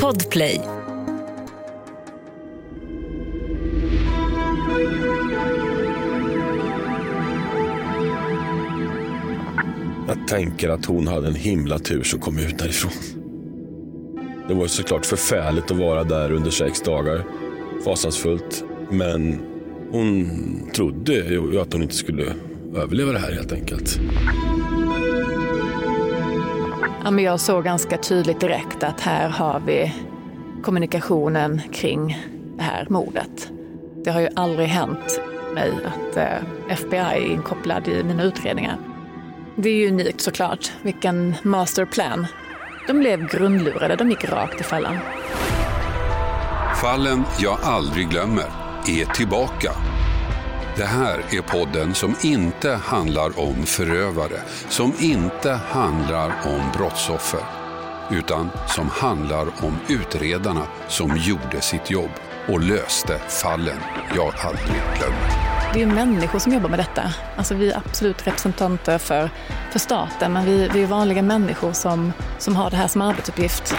Podplay. 0.00 0.60
Jag 10.08 10.28
tänker 10.28 10.68
att 10.68 10.84
hon 10.84 11.08
hade 11.08 11.28
en 11.28 11.34
himla 11.34 11.78
tur 11.78 12.02
som 12.02 12.20
kom 12.20 12.38
ut 12.38 12.58
därifrån. 12.58 12.92
Det 14.48 14.54
var 14.54 14.66
såklart 14.66 15.06
förfärligt 15.06 15.70
att 15.70 15.76
vara 15.76 16.04
där 16.04 16.32
under 16.32 16.50
sex 16.50 16.80
dagar. 16.80 17.24
Fasansfullt. 17.84 18.64
Men 18.90 19.38
hon 19.90 20.30
trodde 20.74 21.12
ju 21.14 21.60
att 21.60 21.72
hon 21.72 21.82
inte 21.82 21.94
skulle 21.94 22.34
överleva 22.76 23.12
det 23.12 23.18
här 23.18 23.32
helt 23.32 23.52
enkelt. 23.52 24.00
Ja, 27.04 27.10
men 27.10 27.24
jag 27.24 27.40
såg 27.40 27.64
ganska 27.64 27.98
tydligt 27.98 28.40
direkt 28.40 28.82
att 28.82 29.00
här 29.00 29.28
har 29.28 29.60
vi 29.60 29.94
kommunikationen 30.62 31.60
kring 31.72 32.18
det 32.56 32.62
här 32.62 32.86
mordet. 32.90 33.50
Det 34.04 34.10
har 34.10 34.20
ju 34.20 34.28
aldrig 34.36 34.68
hänt 34.68 35.20
mig 35.54 35.72
att 35.84 36.16
eh, 36.16 36.72
FBI 36.72 36.96
är 36.96 37.32
inkopplad 37.32 37.88
i 37.88 38.04
mina 38.04 38.22
utredningar. 38.22 38.76
Det 39.56 39.68
är 39.68 39.74
ju 39.74 39.88
unikt 39.88 40.20
såklart. 40.20 40.72
Vilken 40.82 41.34
masterplan. 41.42 42.26
De 42.86 42.98
blev 42.98 43.28
grundlurade, 43.28 43.96
de 43.96 44.10
gick 44.10 44.24
rakt 44.28 44.60
i 44.60 44.64
fällan. 44.64 44.98
Fallen 46.82 47.24
jag 47.38 47.58
aldrig 47.62 48.08
glömmer 48.08 48.46
är 48.88 49.04
tillbaka. 49.14 49.70
Det 50.76 50.84
här 50.84 51.24
är 51.30 51.42
podden 51.42 51.94
som 51.94 52.14
inte 52.22 52.70
handlar 52.70 53.40
om 53.40 53.66
förövare, 53.66 54.40
som 54.68 54.92
inte 54.98 55.50
handlar 55.50 56.26
om 56.26 56.62
brottsoffer, 56.76 57.40
utan 58.10 58.50
som 58.68 58.88
handlar 58.88 59.46
om 59.64 59.78
utredarna 59.88 60.66
som 60.88 61.16
gjorde 61.16 61.60
sitt 61.60 61.90
jobb 61.90 62.10
och 62.48 62.60
löste 62.60 63.18
fallen 63.18 63.78
jag 64.16 64.34
aldrig 64.38 64.82
glömmer. 64.98 65.52
Det 65.74 65.82
är 65.82 65.86
människor 65.86 66.38
som 66.38 66.52
jobbar 66.52 66.68
med 66.68 66.78
detta. 66.78 67.02
Alltså 67.36 67.54
vi 67.54 67.72
är 67.72 67.76
absolut 67.76 68.26
representanter 68.26 68.98
för, 68.98 69.30
för 69.70 69.78
staten, 69.78 70.32
men 70.32 70.44
vi, 70.44 70.68
vi 70.74 70.82
är 70.82 70.86
vanliga 70.86 71.22
människor 71.22 71.72
som, 71.72 72.12
som 72.38 72.56
har 72.56 72.70
det 72.70 72.76
här 72.76 72.88
som 72.88 73.02
arbetsuppgift. 73.02 73.74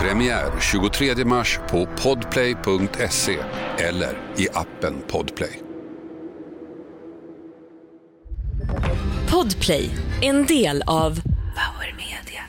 Premiär 0.00 0.52
23 0.60 1.24
mars 1.24 1.58
på 1.70 1.88
podplay.se 2.02 3.38
eller 3.78 4.18
i 4.36 4.48
appen 4.52 5.02
Podplay. 5.08 5.60
Podplay, 9.30 9.90
en 10.22 10.46
del 10.46 10.82
av 10.86 11.20
Power 11.20 11.96
Media. 11.96 12.42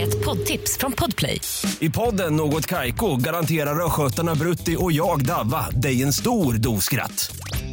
Ett 0.00 0.24
poddtips 0.24 0.78
från 0.78 0.92
Podplay. 0.92 1.40
I 1.78 1.90
podden 1.90 2.36
Något 2.36 2.66
Kaiko 2.66 3.16
garanterar 3.16 3.86
östgötarna 3.86 4.34
Brutti 4.34 4.76
och 4.78 4.92
jag, 4.92 5.26
Davva, 5.26 5.70
dig 5.70 6.02
en 6.02 6.12
stor 6.12 6.54
dos 6.54 6.84
skratt. 6.84 7.36